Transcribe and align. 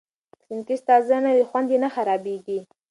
که 0.35 0.39
سنکس 0.47 0.81
تازه 0.89 1.17
نه 1.23 1.31
وي، 1.35 1.43
خوند 1.49 1.67
یې 1.73 1.89
خرابېږي. 1.95 2.59